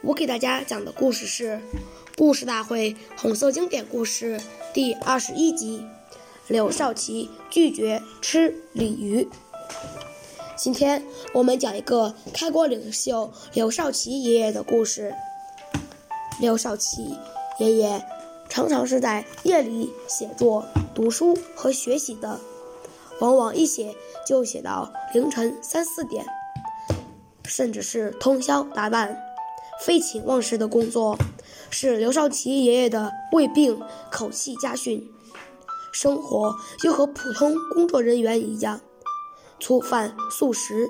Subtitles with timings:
[0.00, 1.54] 我给大家讲的故事是
[2.16, 4.38] 《故事大会红色经典故事》
[4.72, 5.84] 第二十一集：
[6.46, 9.28] 刘少奇拒绝吃鲤鱼。
[10.56, 15.14] 今天我们讲一个开国领袖刘少奇爷爷的故事。
[16.40, 17.16] 刘少奇
[17.58, 18.04] 爷爷
[18.48, 20.64] 常常是在夜里写作。
[20.94, 22.40] 读书和学习的，
[23.20, 23.94] 往往一写
[24.26, 26.24] 就写到凌晨三四点，
[27.44, 29.16] 甚至是通宵达旦，
[29.80, 31.16] 废寝忘食的工作，
[31.70, 33.80] 使刘少奇爷爷的胃病
[34.10, 35.10] 口气加训，
[35.92, 38.80] 生活又和普通工作人员一样，
[39.60, 40.88] 粗饭素食。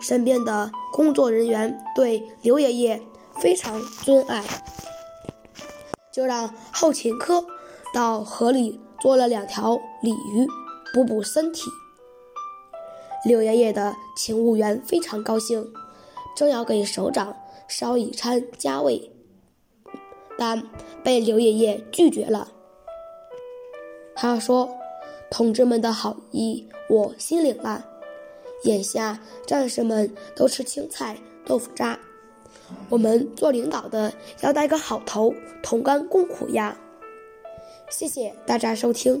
[0.00, 3.02] 身边的工作人员对刘爷爷
[3.40, 4.44] 非常尊爱，
[6.12, 7.44] 就让后勤科
[7.92, 8.80] 到河里。
[9.00, 10.44] 捉了两条鲤鱼，
[10.92, 11.70] 补补身体。
[13.24, 15.72] 刘爷爷的勤务员非常高兴，
[16.38, 17.36] 正要给首长
[17.66, 19.10] 烧一餐加味，
[20.38, 20.62] 但
[21.02, 22.46] 被刘爷爷拒绝了。
[24.14, 24.70] 他说
[25.32, 27.84] ：“同志们的好意我心领了，
[28.62, 31.98] 眼下战士们都吃青菜豆腐渣，
[32.88, 36.78] 我们做领导的要带个好头，同甘共苦呀。”
[37.90, 39.20] 谢谢大家收听，